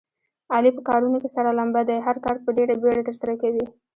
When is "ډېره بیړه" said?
2.57-3.03